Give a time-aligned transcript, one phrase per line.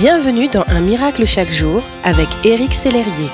[0.00, 3.28] Bienvenue dans Un miracle chaque jour avec Éric Sellerier.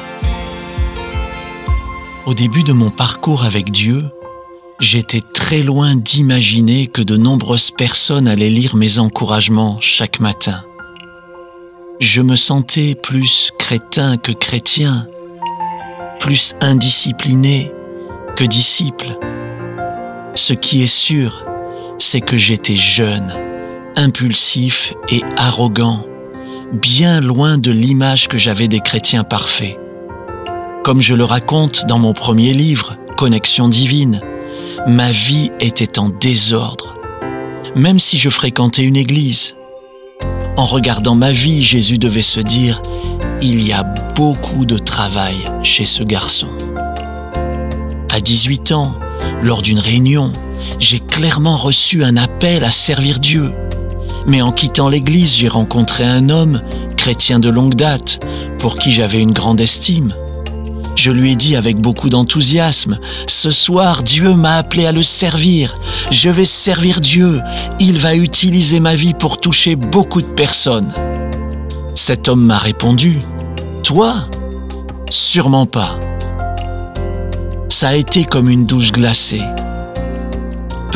[2.27, 4.03] Au début de mon parcours avec Dieu,
[4.81, 10.65] j'étais très loin d'imaginer que de nombreuses personnes allaient lire mes encouragements chaque matin.
[12.01, 15.07] Je me sentais plus crétin que chrétien,
[16.19, 17.71] plus indiscipliné
[18.35, 19.17] que disciple.
[20.35, 21.45] Ce qui est sûr,
[21.99, 23.33] c'est que j'étais jeune,
[23.95, 26.05] impulsif et arrogant
[26.73, 29.79] bien loin de l'image que j'avais des chrétiens parfaits.
[30.85, 34.21] Comme je le raconte dans mon premier livre, Connexion divine,
[34.87, 36.95] ma vie était en désordre,
[37.75, 39.55] même si je fréquentais une église.
[40.57, 42.81] En regardant ma vie, Jésus devait se dire,
[43.43, 43.83] il y a
[44.15, 46.49] beaucoup de travail chez ce garçon.
[48.11, 48.95] À 18 ans,
[49.43, 50.33] lors d'une réunion,
[50.79, 53.53] j'ai clairement reçu un appel à servir Dieu.
[54.27, 56.63] Mais en quittant l'église, j'ai rencontré un homme,
[56.97, 58.21] chrétien de longue date,
[58.59, 60.13] pour qui j'avais une grande estime.
[60.97, 65.77] Je lui ai dit avec beaucoup d'enthousiasme, Ce soir Dieu m'a appelé à le servir.
[66.11, 67.41] Je vais servir Dieu.
[67.79, 70.93] Il va utiliser ma vie pour toucher beaucoup de personnes.
[71.95, 73.19] Cet homme m'a répondu,
[73.83, 74.29] Toi
[75.11, 75.99] Sûrement pas.
[77.69, 79.43] Ça a été comme une douche glacée.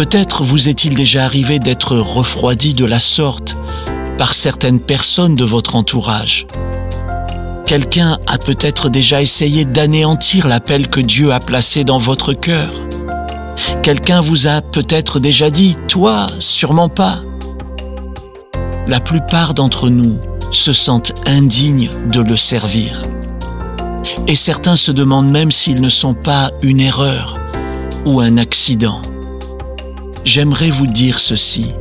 [0.01, 3.55] Peut-être vous est-il déjà arrivé d'être refroidi de la sorte
[4.17, 6.47] par certaines personnes de votre entourage.
[7.67, 12.73] Quelqu'un a peut-être déjà essayé d'anéantir l'appel que Dieu a placé dans votre cœur.
[13.83, 17.21] Quelqu'un vous a peut-être déjà dit⁇ Toi, sûrement pas⁇
[18.87, 20.17] La plupart d'entre nous
[20.51, 23.03] se sentent indignes de le servir.
[24.27, 27.37] Et certains se demandent même s'ils ne sont pas une erreur
[28.07, 29.03] ou un accident
[30.25, 31.73] j'aimerais vous dire ceci.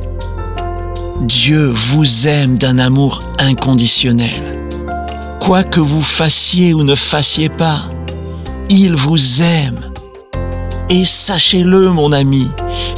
[1.20, 4.58] Dieu vous aime d'un amour inconditionnel.
[5.40, 7.82] Quoi que vous fassiez ou ne fassiez pas,
[8.68, 9.92] il vous aime.
[10.88, 12.48] Et sachez-le, mon ami,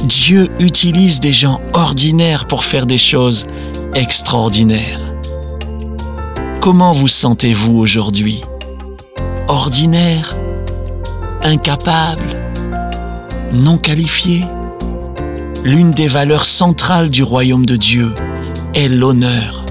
[0.03, 3.45] Dieu utilise des gens ordinaires pour faire des choses
[3.93, 4.99] extraordinaires.
[6.61, 8.41] Comment vous sentez-vous aujourd'hui?
[9.47, 10.35] Ordinaire?
[11.43, 12.37] Incapable?
[13.51, 14.45] Non qualifié?
[15.63, 18.13] L'une des valeurs centrales du royaume de Dieu
[18.73, 19.65] est l'honneur.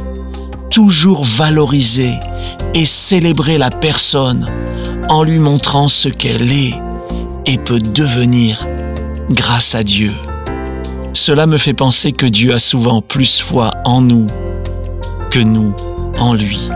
[0.71, 2.15] Toujours valoriser
[2.75, 4.49] et célébrer la personne
[5.11, 6.75] en lui montrant ce qu'elle est
[7.45, 8.67] et peut devenir
[9.29, 10.13] grâce à Dieu.
[11.13, 14.27] Cela me fait penser que Dieu a souvent plus foi en nous
[15.31, 15.75] que nous
[16.19, 16.69] en lui.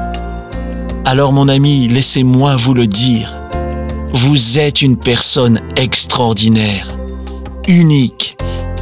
[1.05, 3.35] Alors mon ami, laissez-moi vous le dire,
[4.13, 6.95] vous êtes une personne extraordinaire,
[7.69, 8.26] unique